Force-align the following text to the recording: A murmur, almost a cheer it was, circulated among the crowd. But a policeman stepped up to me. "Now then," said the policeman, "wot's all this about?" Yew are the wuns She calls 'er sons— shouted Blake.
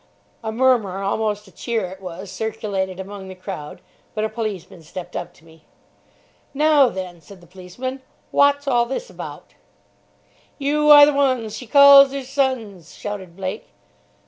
A 0.43 0.51
murmur, 0.51 1.03
almost 1.03 1.47
a 1.47 1.51
cheer 1.51 1.85
it 1.85 2.01
was, 2.01 2.31
circulated 2.31 2.99
among 2.99 3.27
the 3.27 3.35
crowd. 3.35 3.81
But 4.15 4.23
a 4.23 4.29
policeman 4.29 4.81
stepped 4.81 5.15
up 5.15 5.31
to 5.35 5.45
me. 5.45 5.65
"Now 6.55 6.89
then," 6.89 7.21
said 7.21 7.39
the 7.39 7.45
policeman, 7.45 8.01
"wot's 8.31 8.67
all 8.67 8.87
this 8.87 9.11
about?" 9.11 9.53
Yew 10.57 10.89
are 10.89 11.05
the 11.05 11.13
wuns 11.13 11.55
She 11.55 11.67
calls 11.67 12.11
'er 12.15 12.23
sons— 12.23 12.95
shouted 12.95 13.35
Blake. 13.35 13.67